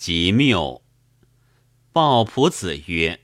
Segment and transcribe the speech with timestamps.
[0.00, 0.82] 极谬。
[1.92, 3.20] 鲍仆子曰：“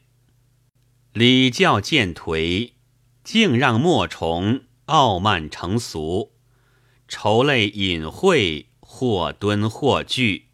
[1.14, 2.72] 礼教渐颓，
[3.24, 6.34] 敬让莫崇，傲慢成俗，
[7.08, 10.48] 愁泪隐晦，或敦或惧。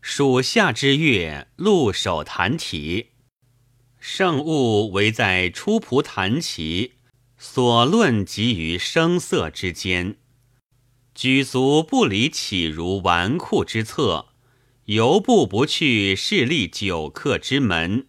[0.00, 3.10] 暑夏之月，露手弹体，
[3.98, 6.94] 圣物唯在出仆弹棋，
[7.36, 10.16] 所论集于声色之间。
[11.14, 14.28] 举足不离岂如纨绔之策。”
[14.86, 18.08] 犹步不去势利酒客之门，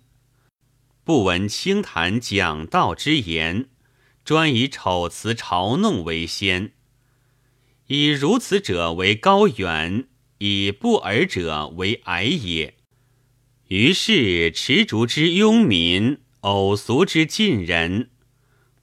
[1.03, 3.69] 不闻清谈讲道之言，
[4.25, 6.71] 专以丑辞嘲弄为先。
[7.85, 10.07] 以如此者为高远，
[10.39, 12.73] 以不尔者为矮也。
[13.67, 18.09] 于是持竹之庸民，偶俗之近人，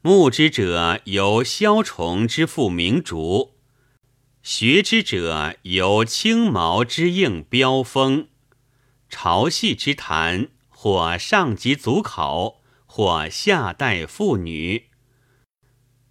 [0.00, 3.56] 目之者由枭虫之复明竹。
[4.42, 8.28] 学之者由青毛之应标风，
[9.10, 14.86] 朝戏之谈，或上及足考，或下待妇女。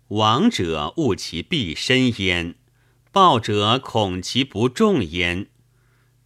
[0.10, 2.56] 亡者恶其必身焉，
[3.12, 5.48] 暴者恐其不重焉。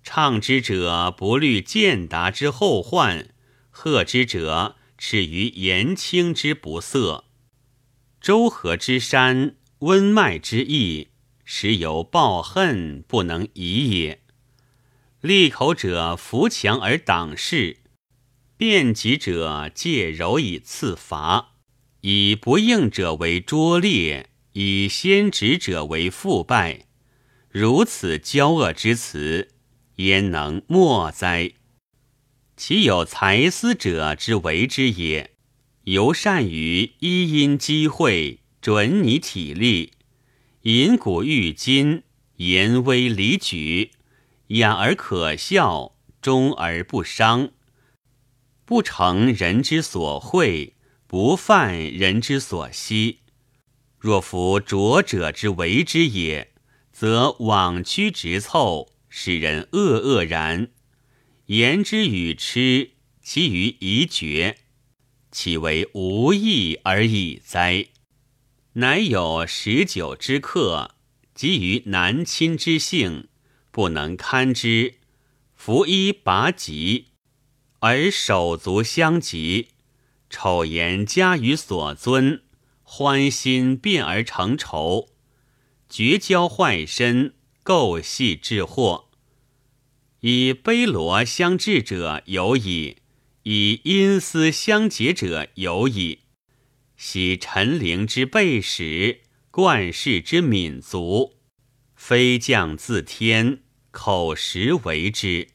[0.04, 3.30] 唱之者不虑见达之后患，
[3.70, 7.24] 贺之者耻于言轻之不色。
[8.20, 11.13] 周河之山，温脉之意。
[11.44, 14.22] 时有抱恨不能已也。
[15.22, 17.78] 利口者扶墙而挡势，
[18.58, 21.54] 辩己者借柔以刺伐，
[22.02, 26.88] 以不应者为拙劣，以先直者为腐败。
[27.50, 29.50] 如此骄恶之词，
[29.98, 31.54] 焉能莫哉？
[32.58, 35.32] 其有才思者之为之也，
[35.86, 39.94] 尤善于一因机会，准你体力。
[40.64, 42.04] 引古喻今，
[42.38, 43.92] 言微离举，
[44.48, 47.52] 雅而可笑，忠而不伤，
[48.64, 53.20] 不成人之所会，不犯人之所惜。
[54.00, 56.54] 若夫拙者之为之也，
[56.94, 60.70] 则枉屈直凑，使人恶恶然。
[61.48, 62.92] 言之与痴，
[63.22, 64.60] 其于疑绝，
[65.30, 67.88] 岂为无益而已哉？
[68.76, 70.96] 乃有十九之客，
[71.36, 73.28] 及于男亲之性，
[73.70, 74.96] 不能堪之。
[75.56, 77.10] 服衣拔疾，
[77.82, 79.70] 而手足相及，
[80.28, 82.42] 丑言加于所尊，
[82.82, 85.10] 欢心变而成仇，
[85.88, 89.12] 绝交坏身，构系致祸。
[90.22, 92.98] 以卑罗相制者有矣，
[93.44, 96.23] 以阴私相结者有矣。
[96.96, 99.22] 喜陈灵之备始，
[99.52, 101.36] 冠世之敏族，
[101.96, 103.60] 飞将自天，
[103.92, 105.48] 口实为之；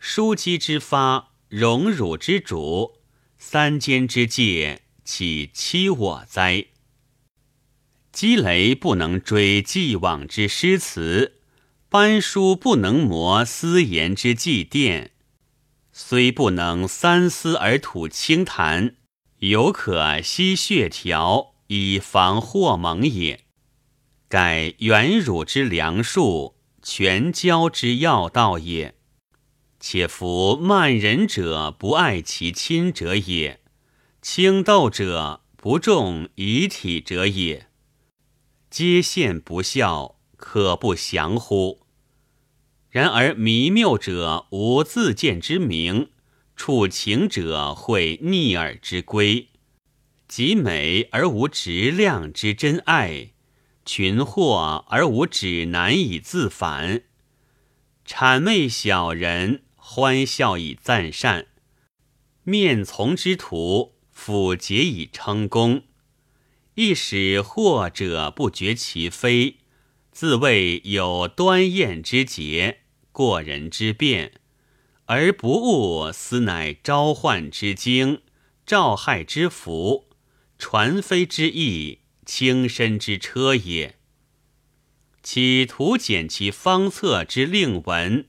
[0.00, 3.00] 枢机之发，荣辱之主，
[3.38, 6.66] 三监之戒，岂欺我哉？
[8.12, 11.40] 积雷不能追既往之诗词，
[11.88, 15.10] 班书不能磨私言之祭奠，
[15.92, 18.96] 虽不能三思而吐清谈。
[19.40, 23.44] 犹可吸血条以防祸蒙也。
[24.28, 28.94] 盖元乳之良术，全交之要道也。
[29.80, 33.60] 且夫慢人者不爱其亲者也，
[34.20, 37.68] 轻斗者不重遗体者也。
[38.68, 41.80] 皆献不孝，可不降乎？
[42.90, 46.10] 然而迷谬者无自见之明。
[46.58, 49.46] 触情者会逆耳之归，
[50.26, 53.30] 极美而无质量之真爱，
[53.86, 57.04] 群惑而无指难以自反，
[58.04, 61.46] 谄媚小人，欢笑以赞善，
[62.42, 65.84] 面从之徒，俯节以称功，
[66.74, 69.58] 亦使惑者不觉其非，
[70.10, 72.80] 自谓有端砚之节，
[73.12, 74.32] 过人之辩。
[75.10, 78.20] 而不悟，斯乃召唤之精，
[78.66, 80.10] 召害之福，
[80.58, 83.96] 传飞之意，轻身之车也。
[85.22, 88.28] 岂图简其方策之令文，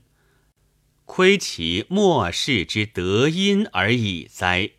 [1.04, 4.70] 窥其末世之德音而已哉？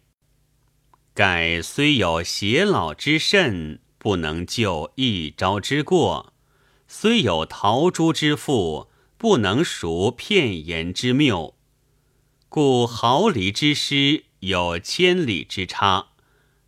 [1.14, 6.34] 盖虽有偕老之甚，不能救一朝之过；
[6.88, 8.90] 虽有陶朱之富，
[9.20, 11.54] 不能赎片言之谬。
[12.54, 16.10] 故毫厘之诗有千里之差，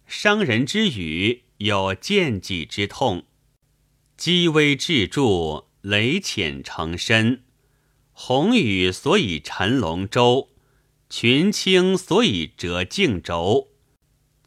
[0.07, 3.25] 伤人之语有见己之痛。
[4.15, 7.43] 积微至著，累浅成深，
[8.13, 10.51] 鸿宇所以沉龙舟，
[11.09, 13.67] 群青所以折竞轴，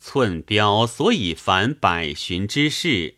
[0.01, 3.17] 寸标所以凡百寻之势，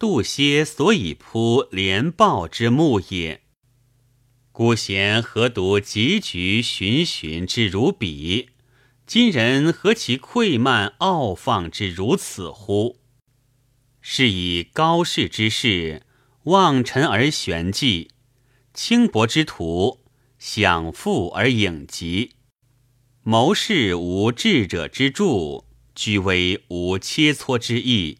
[0.00, 3.42] 杜歇所以铺连豹之木也。
[4.60, 8.50] 孤贤何独汲汲循循之如彼？
[9.06, 12.98] 今人何其愧慢傲放之如此乎？
[14.02, 16.02] 是以高士之士
[16.42, 18.10] 望尘而玄寂。
[18.74, 20.00] 轻薄之徒，
[20.38, 22.32] 享富而影疾；
[23.22, 25.64] 谋士无智者之助，
[25.94, 28.18] 居危无切磋之意；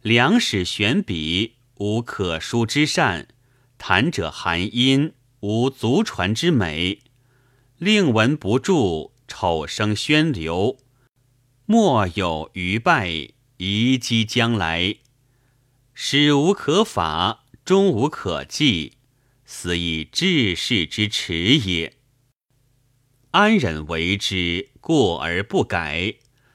[0.00, 3.26] 良史悬笔，无可书之善；
[3.78, 5.12] 谈者含音，
[5.42, 7.00] 无足传之美；
[7.76, 10.78] 令文不著，丑声喧流；
[11.66, 13.08] 莫有余败，
[13.56, 14.98] 遗积将来；
[15.92, 18.92] 始无可法，终无可继。
[19.44, 21.94] 斯以治世之耻也。
[23.32, 26.14] 安忍为之过而不改，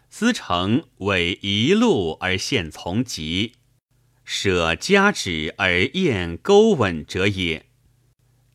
[0.10, 3.56] 思成为一路而现从疾，
[4.24, 7.67] 舍家止而厌钩吻者也。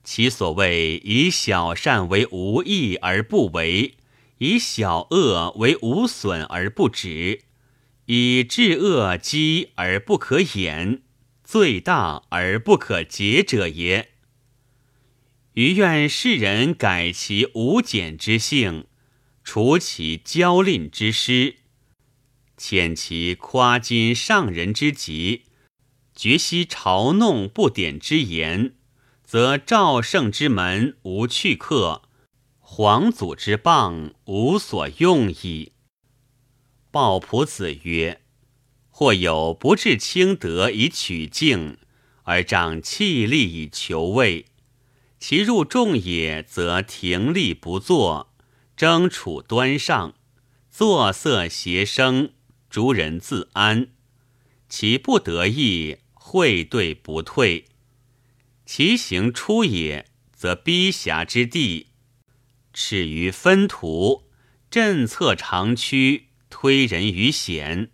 [0.04, 3.96] 其所谓以小善为无益而不为，
[4.38, 7.43] 以小恶为无损而不止，
[8.06, 11.02] 以治恶积而不可掩，
[11.44, 14.08] 罪大而不可解者也。
[15.54, 18.87] 余愿世人改其无减之性，
[19.44, 21.56] 除其骄吝之失，
[22.58, 25.43] 遣其夸今上人之极，
[26.16, 28.75] 绝悉嘲弄不典之言，
[29.32, 32.02] 则赵胜之门无去客，
[32.58, 35.73] 皇祖之棒无所用矣。
[36.90, 38.20] 鲍仆子曰
[38.93, 41.79] ：“或有不至清德以取敬，
[42.25, 44.44] 而仗气力以求位。”
[45.19, 48.35] 其入众也，则停立不坐，
[48.76, 50.14] 争处端上，
[50.70, 52.35] 作色谐声，
[52.69, 53.88] 逐人自安。
[54.69, 57.64] 其不得意，会对不退。
[58.75, 61.89] 其行出也，则逼狭之地，
[62.73, 64.31] 耻于分途，
[64.71, 67.91] 震策长驱，推人于险。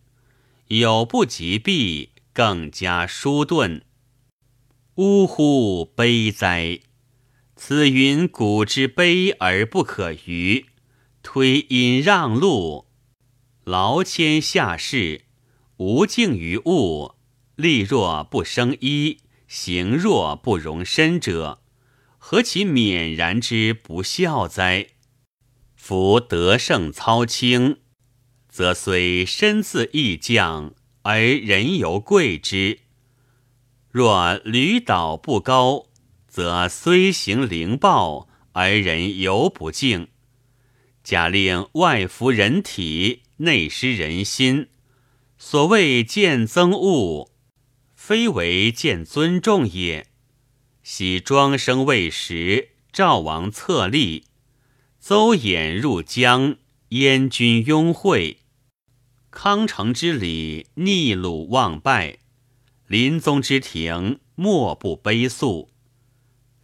[0.69, 3.83] 有不及避，更加疏钝。
[4.95, 6.79] 呜呼，悲哉！
[7.57, 10.67] 此云古之悲而不可逾，
[11.25, 12.87] 推引让路，
[13.65, 15.23] 劳谦下士，
[15.79, 17.17] 无敬于物，
[17.57, 21.63] 力若不生一，行若不容身者，
[22.19, 24.91] 何其勉然之不孝哉！
[25.75, 27.79] 夫德胜操轻，
[28.49, 32.81] 则虽身自易降，而人犹贵之；
[33.91, 35.87] 若屡倒不高。
[36.29, 40.09] 则虽行灵暴，而人犹不敬。
[41.03, 44.69] 假令外服人体，内失人心。
[45.39, 47.33] 所谓见憎恶，
[48.09, 50.07] 非为见尊重也。
[50.83, 54.25] 喜庄生未时，赵王策立，
[54.99, 56.57] 邹衍入江，
[56.89, 58.39] 燕军拥会。
[59.31, 62.21] 康成之礼，逆鲁忘败。
[62.87, 65.69] 临宗之庭，莫不悲肃。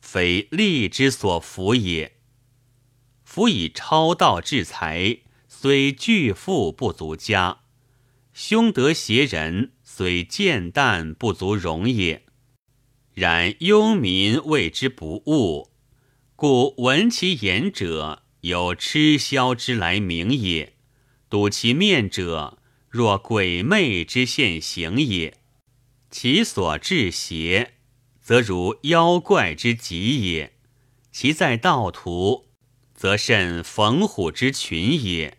[0.00, 2.16] 非利之所服也。
[3.22, 7.58] 夫以超道治才，虽巨富不足家；
[8.32, 12.24] 凶德邪人，虽贱淡不足容也。
[13.12, 15.70] 然庸民谓之不务，
[16.34, 20.72] 故闻其言者，有嗤削之来名也；
[21.30, 22.58] 睹其面者，
[22.88, 25.38] 若鬼魅之现形也。
[26.10, 27.74] 其所至邪？
[28.20, 30.54] 则如妖怪之极也，
[31.12, 32.48] 其在道途，
[32.96, 35.38] 则甚逢虎之群也。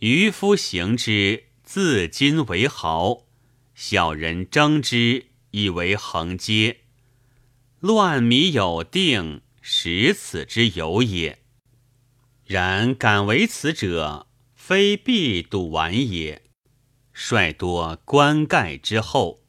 [0.00, 3.26] 渔夫行之，自今为豪；
[3.82, 6.80] 小人争之，以为横阶。
[7.80, 11.38] 乱米有定，识此之有也。
[12.44, 16.42] 然敢为此者，非必睹完也。
[17.14, 19.40] 率多棺盖之后，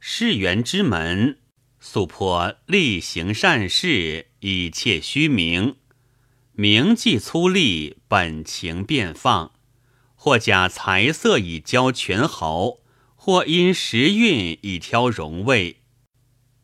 [0.00, 1.38] 世园之门。
[1.78, 5.76] 素颇力行善事以窃虚名，
[6.54, 9.52] 名既粗粝，本情便放；
[10.16, 12.79] 或假财色以交权豪，
[13.22, 15.82] 或因时运以挑荣位，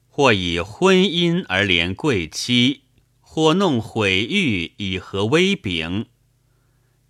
[0.09, 2.85] 或以婚姻而连贵妻，
[3.21, 6.07] 或弄毁誉以合威柄。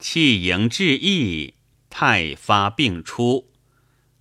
[0.00, 1.54] 气盈志溢，
[1.88, 3.52] 太发病出，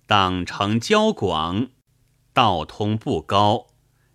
[0.06, 1.70] 党成交广，
[2.32, 3.66] 道通不高。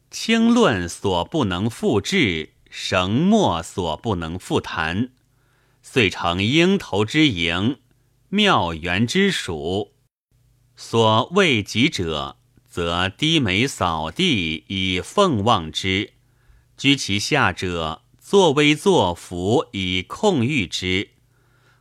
[0.09, 5.11] 清论所不能复治，绳墨所不能复弹，
[5.81, 7.79] 遂成鹰头之营，
[8.29, 9.91] 妙缘之属。
[10.83, 16.09] 所未及者，则低眉扫地以奉望之；
[16.75, 21.11] 居其下者，作威作福以控御之。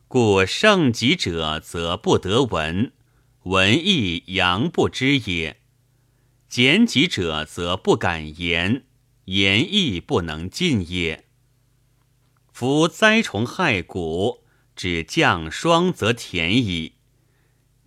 [0.07, 2.93] 故盛极者，则不得闻，
[3.45, 5.57] 闻亦扬不知也。
[6.47, 8.85] 简己者，则不敢言，
[9.25, 11.25] 言亦不能尽也。
[12.53, 14.45] 夫灾虫害谷，
[14.77, 16.97] 只降霜则田矣；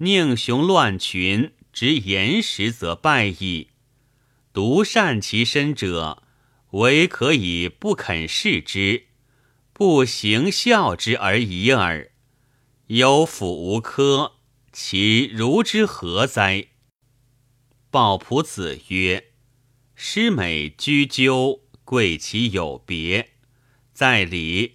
[0.03, 3.69] 宁雄乱群，执言时则败矣。
[4.51, 6.23] 独善其身者，
[6.71, 9.05] 唯可以不肯视之，
[9.71, 12.11] 不行孝之而已耳。
[12.87, 14.33] 有辅无科，
[14.73, 16.67] 其如之何哉？
[17.89, 19.31] 鲍仆子曰
[19.95, 23.29] ：“师美居鸠，贵其有别。
[23.93, 24.73] 在礼，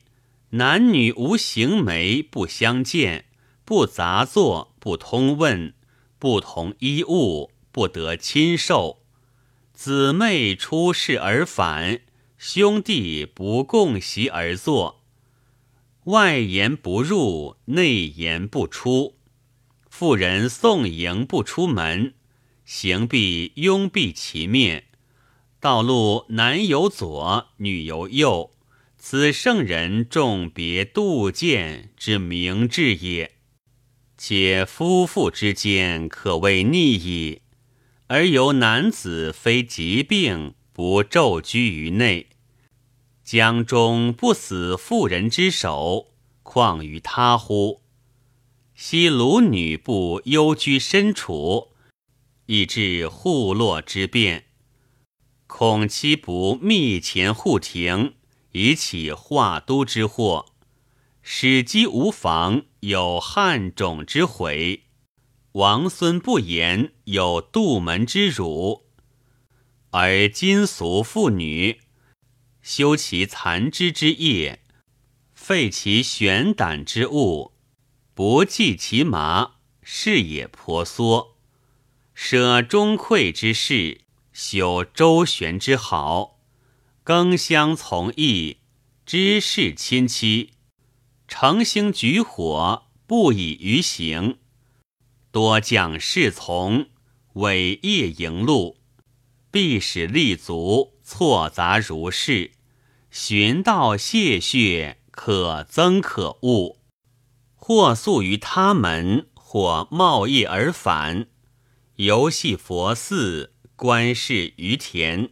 [0.51, 3.27] 男女无行媒，不相见，
[3.69, 5.75] 不杂作，不通问，
[6.19, 9.03] 不同衣物，不得亲受。
[9.75, 12.01] 姊妹出世而返，
[12.39, 15.03] 兄弟不共席而坐。
[16.05, 19.19] 外言不入，内言不出。
[19.91, 22.15] 妇人送迎不出门。”
[22.65, 24.85] 行必拥蔽其面，
[25.61, 28.51] 道路男有左，女有右，
[28.97, 33.35] 此圣人重别度见之明智也。
[34.19, 37.41] 且夫妇之间可谓逆矣，
[38.09, 42.27] 而由男子非疾病不骤居于内，
[43.25, 46.09] 江中不死妇人之手，
[46.43, 47.81] 况于他乎？
[48.75, 51.69] 昔鲁女不幽居深处。
[52.51, 54.47] 以致户落之变，
[55.47, 58.15] 恐其不密前护庭，
[58.53, 60.47] 以起化都之祸；
[61.31, 64.85] 使机无妨，有汉种之悔；
[65.53, 68.87] 王孙不言，有杜门之辱。
[69.91, 71.83] 而今俗妇女，
[72.63, 74.63] 修其残肢之业，
[75.35, 77.53] 废其玄胆之物，
[78.15, 81.37] 不计其麻，是也婆娑。
[82.15, 84.01] 舍钟馈之事，
[84.33, 86.39] 修周旋之好，
[87.05, 88.57] 更相从义，
[89.05, 90.55] 知事亲戚，
[91.29, 94.39] 诚兴举火，不以于行，
[95.31, 96.87] 多将士从，
[97.35, 98.79] 委业迎路，
[99.51, 102.53] 必使立足，错杂如是，
[103.11, 106.79] 寻道谢血，可增可恶，
[107.55, 111.29] 或宿于他门，或冒业而返。
[111.97, 115.31] 游戏佛寺，观视于田，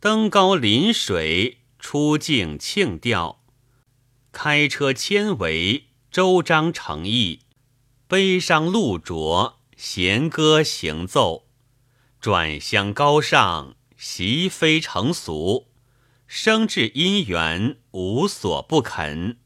[0.00, 3.37] 登高临水，出境庆吊，
[4.30, 7.40] 开车千围，周章诚意，
[8.06, 11.46] 悲伤路浊，弦歌行奏，
[12.20, 15.68] 转相高尚，习非成俗，
[16.26, 19.38] 生至姻缘，无所不肯。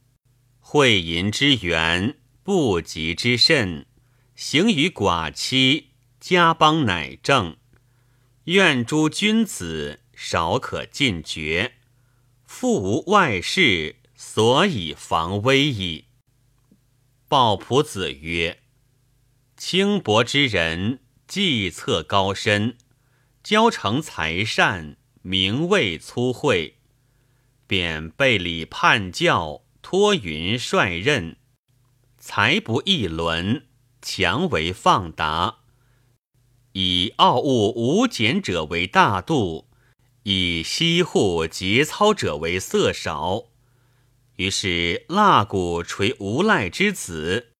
[0.61, 3.87] 会淫之源，不及之甚，
[4.35, 5.91] 行于寡妻。
[6.21, 7.57] 家邦乃正，
[8.45, 11.73] 愿诸君子少可尽绝。
[12.45, 16.05] 复无外事，所以防危矣。
[17.29, 18.61] 鲍仆子曰
[19.59, 22.79] ：“轻薄之人，计策高深，
[23.43, 26.79] 交成才善，名位粗慧，
[27.67, 31.37] 便背礼叛教，托云率任，
[32.17, 33.67] 才不一伦，
[34.01, 35.59] 强为放达。”
[36.75, 39.69] 以傲物无俭者为大度，
[40.23, 43.52] 以惜护节操者为色少。
[44.43, 47.53] 于是蜡骨垂无赖之子，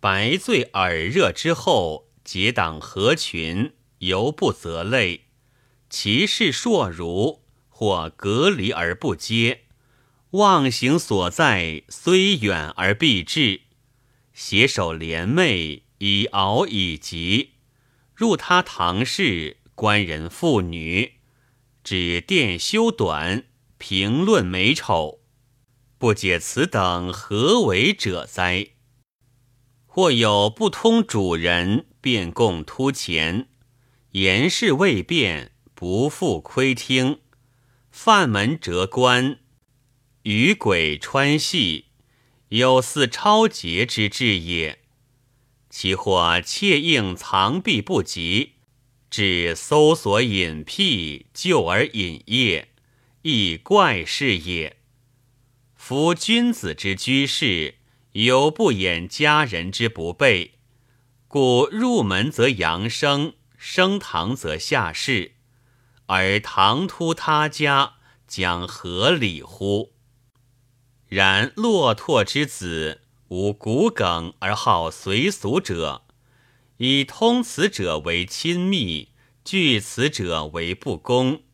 [0.00, 5.26] 白醉耳热之后，结党合群，犹不责累。
[5.88, 9.66] 其事硕如，或隔离而不接，
[10.30, 13.60] 妄行所在，虽远而必至。
[14.32, 17.52] 携手联袂，以敖以及。
[18.16, 21.12] 入他堂室，观人妇女，
[21.84, 23.44] 指店修短，
[23.78, 25.20] 评论美丑，
[25.98, 28.68] 不解此等何为者哉？
[29.86, 33.48] 或有不通主人，便共突前，
[34.10, 37.20] 言事未变，不复窥听，
[37.90, 39.38] 犯门折关，
[40.24, 41.86] 与鬼穿隙，
[42.50, 44.80] 有似超劫之志也。
[45.70, 48.52] 其或窃应藏蔽不及，
[49.08, 52.68] 至搜索隐僻，救而隐业，
[53.22, 54.75] 亦怪事也。
[55.88, 57.76] 夫君子之居士，
[58.10, 60.58] 犹不掩家人之不备，
[61.28, 65.36] 故入门则扬声，升堂则下士，
[66.06, 69.92] 而唐突他家，将何礼乎？
[71.06, 76.02] 然骆驼之子，无骨梗而好随俗者。
[76.78, 79.12] 以通此者为亲密，
[79.44, 81.44] 拒此者为不公，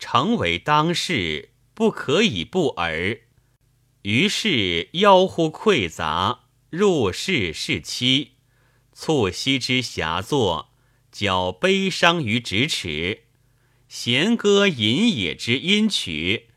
[0.00, 3.20] 诚为当世，不可以不耳。
[4.04, 8.32] 于是妖乎溃杂，入室是妻，
[8.92, 10.74] 促膝之狭作，
[11.10, 13.22] 矫悲伤于咫尺，
[13.88, 16.50] 弦歌吟野之音曲，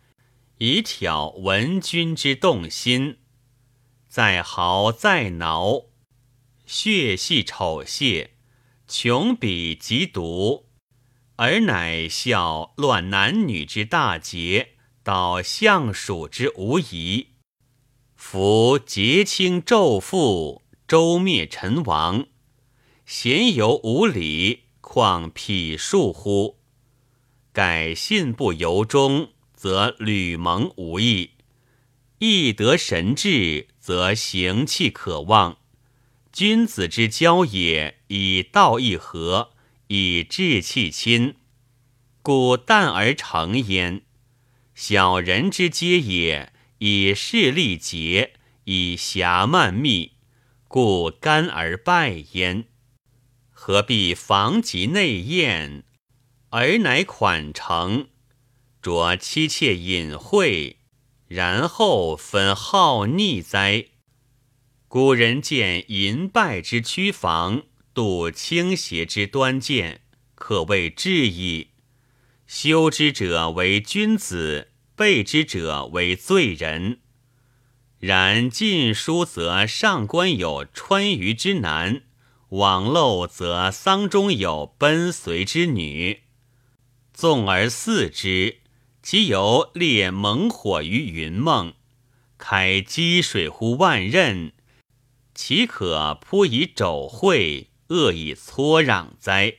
[0.58, 3.20] 以挑闻君之动心。
[4.10, 5.86] 再豪再挠。
[6.66, 8.32] 血系丑亵，
[8.90, 10.66] 穷鄙极毒，
[11.38, 17.37] 而乃笑乱男女之大节，导相属之无疑。
[18.30, 22.28] 夫节清纣父，周灭陈王，
[23.06, 26.58] 贤犹无礼，况匹数乎？
[27.54, 31.36] 改信不由衷，则吕蒙无益；
[32.20, 35.60] 亦得神志，则行气可望。
[36.34, 39.52] 君子之交也，以道义和，
[39.88, 41.36] 以志气亲，
[42.22, 44.02] 故淡而成焉；
[44.76, 48.34] 小人之皆也，以势利竭，
[48.66, 50.14] 以狭慢密，
[50.68, 52.66] 故干而败焉。
[53.52, 55.84] 何必防及内艳，
[56.50, 58.08] 而乃款成，
[58.82, 60.78] 着妻妾隐晦，
[61.28, 63.88] 然后分好逆哉？
[64.88, 70.02] 古人见淫败之屈防，度倾斜之端见，
[70.36, 71.72] 可谓至矣。
[72.46, 77.02] 修之者为君子，备之者为罪人。
[78.00, 82.02] 然《晋书》则上官有川渝之男，
[82.50, 86.24] 网漏则丧中有奔随之女。
[87.14, 88.62] 纵而视之，
[89.04, 91.76] 其犹列猛火于云梦，
[92.40, 94.52] 开积水乎万仞。
[95.36, 99.58] 岂可扑以肘会，恶以搓壤哉？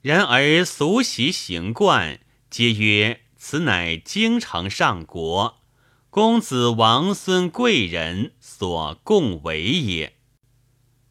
[0.00, 5.62] 然而俗习行惯，皆曰此乃京城上国，
[6.10, 10.14] 公子王孙贵人所共为也。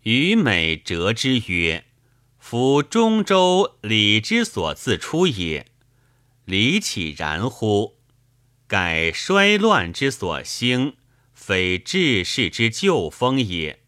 [0.03, 1.87] 虞美折之曰
[2.39, 5.67] ：“夫中州礼之所自出也，
[6.45, 7.97] 礼岂然乎？
[8.65, 10.95] 改衰乱之所兴。”
[11.35, 13.81] 非治世之旧风也，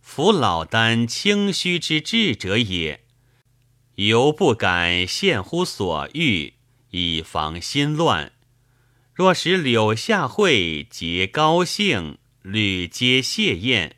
[0.00, 3.04] 夫老聃清虚之智者也，
[3.94, 6.54] 犹不敢献乎所欲，
[6.90, 8.32] 以防心乱。
[9.12, 13.96] 若使柳下惠皆高兴，屡皆谢宴，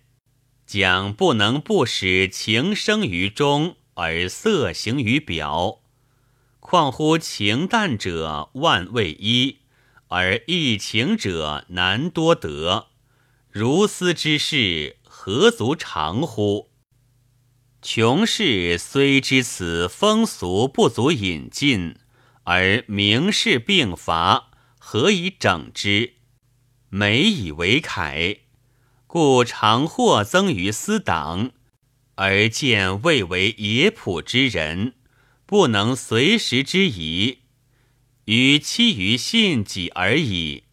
[0.67, 5.81] 将不能不使情生于中，而色行于表。
[6.61, 9.59] 况乎情淡者万未一。
[10.15, 12.89] 而易情者难多得，
[13.51, 16.69] 如斯之事何足长乎？
[17.81, 21.97] 穷士虽知此风俗不足引进，
[22.45, 26.15] 而名士并伐，何以整之？
[26.89, 28.41] 美以为楷，
[29.07, 31.53] 故常获增于私党，
[32.17, 34.95] 而见未为野仆之人，
[35.47, 37.39] 不能随时之宜。
[38.27, 40.65] 于期于信己而已，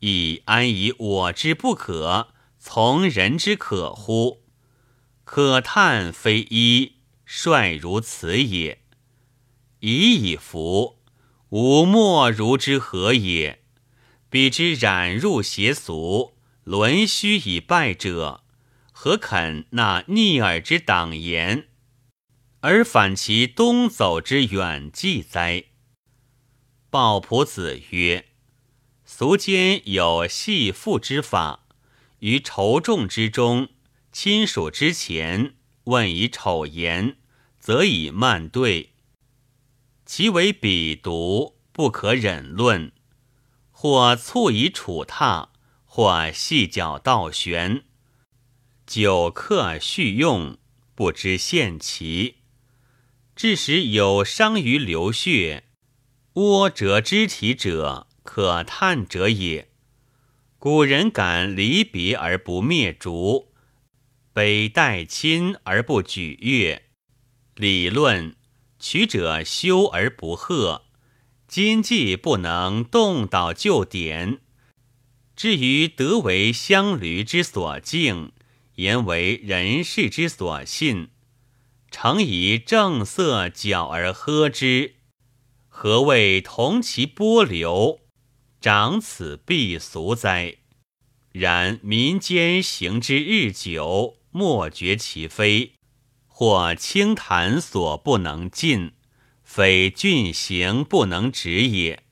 [0.00, 4.42] 亦安以我之不可，从人之可乎？
[5.24, 8.80] 可叹非一，率如此也。
[9.80, 10.95] 已以服，
[11.50, 13.62] 吾莫如之何也？
[14.28, 18.42] 彼之染入邪俗，沦虚以败者，
[18.90, 21.68] 何肯纳逆耳之党言，
[22.60, 25.66] 而反其东走之远计哉？
[26.90, 28.26] 鲍仆子曰
[29.06, 31.68] ：“俗间有系父之法，
[32.18, 33.68] 于仇众之中，
[34.10, 35.54] 亲属之前，
[35.84, 37.16] 问以丑言，
[37.60, 38.95] 则以慢对。
[40.06, 42.92] 其为鄙毒，不可忍论。
[43.70, 45.48] 或促以处榻，
[45.84, 47.84] 或细脚倒悬，
[48.86, 50.56] 久客续用，
[50.94, 52.36] 不知限其，
[53.34, 55.64] 致使有伤于流血。”
[56.34, 59.70] 窝折肢体者，可叹者也。
[60.58, 63.52] 古人敢离别而不灭烛，
[64.32, 66.82] 北待亲而不举乐。
[67.54, 68.36] 理论
[68.88, 70.84] 取者修而不贺，
[71.48, 74.38] 今既不能动倒旧典。
[75.34, 78.30] 至于德为乡驴之所敬，
[78.76, 81.08] 言为人世之所信，
[81.90, 84.94] 诚以正色矫而喝之，
[85.66, 87.98] 何谓同其波流，
[88.60, 90.58] 长此必俗哉？
[91.32, 95.72] 然民间行之日久，莫觉其非，
[96.38, 98.92] 或清谈所不能尽，
[99.42, 102.02] 非峻行不能止也。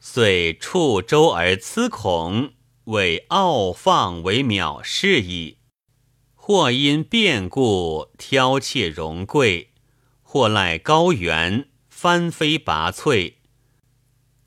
[0.00, 2.54] 遂触周而思恐，
[2.86, 5.58] 为傲放为藐视矣。
[6.34, 9.70] 或因变故挑窃荣贵，
[10.22, 13.34] 或赖高原翻飞拔萃，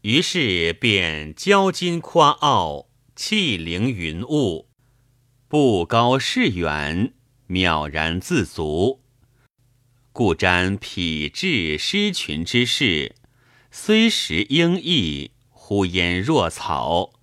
[0.02, 4.68] 于是便骄矜夸傲，气凌云雾，
[5.48, 7.14] 不高视远，
[7.50, 9.02] 渺然自足。
[10.14, 13.16] 故瞻匹至失群之事，
[13.72, 17.14] 虽时应意，忽焉若草，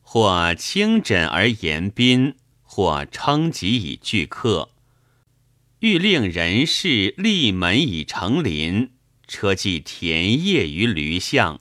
[0.00, 4.70] 或轻枕而言宾，或称己以拒客。
[5.80, 8.90] 欲令人事立门以成林，
[9.26, 11.60] 车骑田业于驴象，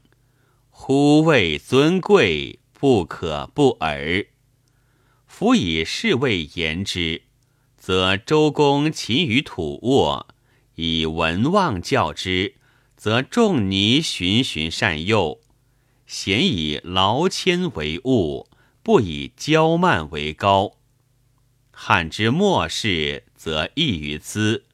[0.69, 4.25] 呼谓尊贵，不可不耳。
[5.27, 7.23] 夫以是谓言之，
[7.79, 10.27] 则周公勤于土沃；
[10.75, 12.55] 以文望教之，
[12.97, 15.39] 则仲尼循循善诱。
[16.05, 18.49] 咸以劳谦为务，
[18.83, 20.73] 不以骄慢为高。
[21.71, 24.65] 汉之末世，则异于兹。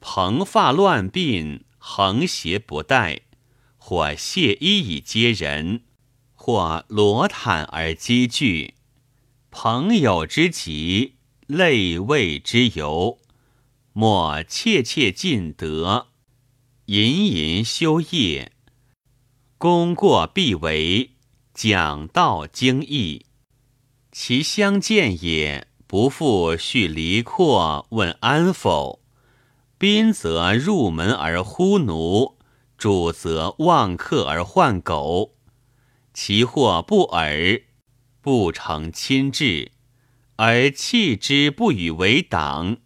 [0.00, 3.20] 蓬发乱鬓，横斜不带，
[3.76, 5.82] 或卸衣以接人，
[6.34, 8.74] 或裸袒而积聚。
[9.50, 11.13] 朋友之极，
[11.46, 13.18] 类位之由，
[13.92, 16.06] 莫切切尽德，
[16.86, 18.52] 隐隐修业。
[19.58, 21.10] 功过必为，
[21.52, 23.26] 讲道精义。
[24.10, 29.02] 其相见也，不复叙离阔，问安否？
[29.76, 32.38] 宾则入门而呼奴，
[32.78, 35.34] 主则望客而唤狗。
[36.14, 37.60] 其或不耳，
[38.22, 39.72] 不成亲至，
[40.36, 42.78] 而弃之不与为党。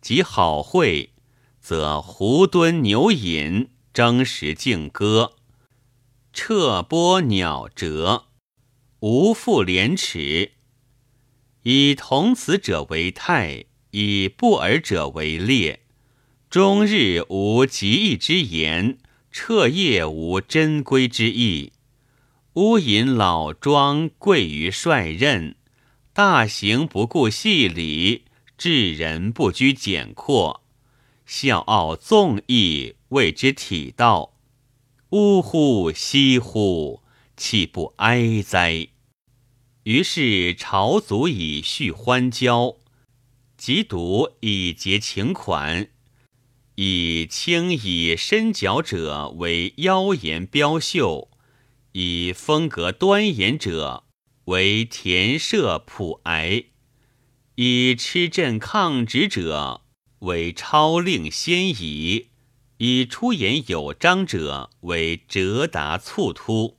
[0.00, 1.12] 及好会，
[1.60, 5.34] 则胡蹲牛饮，争食竞歌。
[6.32, 8.24] 彻波鸟折，
[8.98, 10.52] 无复廉耻。
[11.62, 15.84] 以同此者为泰，以不尔者为劣。
[16.50, 18.98] 终日无极义之言，
[19.30, 21.72] 彻夜无珍归之意。
[22.54, 25.54] 乌隐老庄贵于率任，
[26.14, 28.24] 大行不顾细礼，
[28.58, 30.62] 治人不拘简括，
[31.24, 34.34] 笑傲纵意，谓之体道。
[35.08, 35.90] 呜呼！
[35.90, 37.02] 惜乎！
[37.34, 38.88] 岂不哀哉？
[39.84, 42.76] 于是朝族以叙欢交，
[43.56, 45.88] 及读以结情款，
[46.74, 51.30] 以轻以身矫者为妖言标秀，
[51.92, 54.04] 以风格端严者
[54.46, 56.64] 为田舍普哀，
[57.54, 59.82] 以吃阵抗旨者
[60.20, 62.28] 为超令先矣。
[62.78, 66.78] 以出言有章者为折达促突，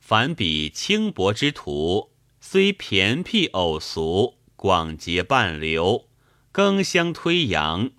[0.00, 6.08] 凡彼轻薄之徒，虽骈辟偶俗，广结半流，
[6.50, 7.90] 更相推扬，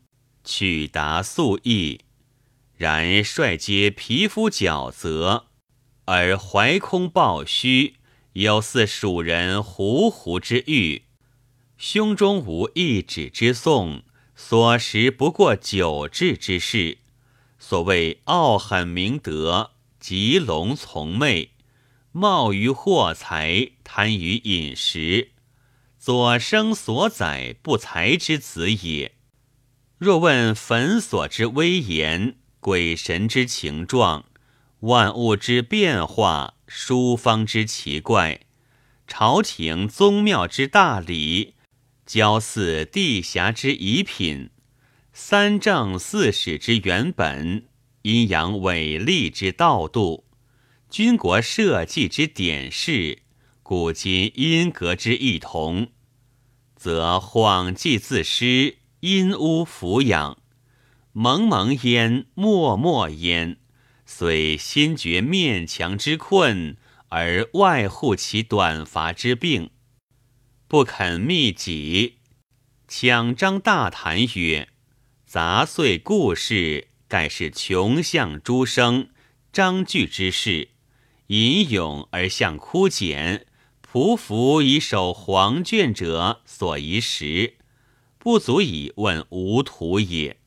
[0.43, 2.01] 取达素意，
[2.75, 5.45] 然率皆皮肤矫则，
[6.03, 7.95] 而怀空抱虚，
[8.33, 11.03] 有似蜀人胡胡之欲，
[11.77, 14.03] 胸中无一指之颂，
[14.35, 16.99] 所识不过九智之事。
[17.57, 21.51] 所谓傲狠明德，极龙从媚，
[22.11, 25.31] 冒于货财，贪于饮食，
[25.97, 29.15] 左生所载不才之子也。
[29.97, 34.25] 若问坟所之威严，鬼神之情状，
[34.81, 38.41] 万物之变化，书方之奇怪，
[39.07, 41.55] 朝廷宗庙之大礼，
[42.05, 44.51] 交祀地峡之遗品。
[45.11, 47.65] 三正四史之原本，
[48.03, 50.25] 阴阳伟立之道度，
[50.91, 53.23] 军国社稷之典事，
[53.63, 55.87] 古今阴格之异同，
[56.75, 60.37] 则恍迹自失，阴污俯仰，
[61.13, 63.57] 蒙蒙焉，默默焉，
[64.11, 66.75] 虽心觉面墙之困，
[67.09, 69.69] 而外护其短乏之病，
[70.67, 72.15] 不肯密己，
[72.87, 74.69] 抢张大谈曰。
[75.27, 79.09] 杂碎故事，盖是穷相诸生，
[79.53, 80.69] 张句之事，
[81.27, 83.45] 吟咏而向枯简，
[83.87, 87.57] 匍匐以守黄卷者所遗识，
[88.17, 90.37] 不足以问无徒也。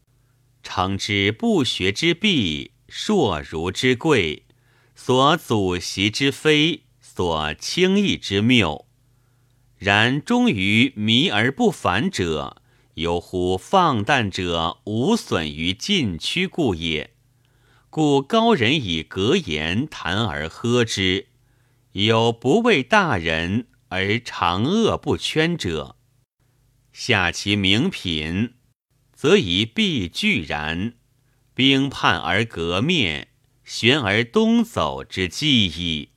[0.64, 4.44] 诚知不学之弊，硕儒之贵，
[4.94, 8.86] 所祖习之非，所轻易之谬。
[9.78, 12.60] 然终于迷而不返者，
[12.96, 17.14] 犹乎放诞者无损于禁区故也。
[17.88, 21.28] 故高人以格言谈而呵之，
[21.92, 25.96] 有不畏大人而长恶不圈者。
[26.92, 28.52] 下其名品，
[29.14, 30.92] 则以必俱然，
[31.54, 33.28] 兵叛而革灭，
[33.64, 36.11] 旋而东走之计矣。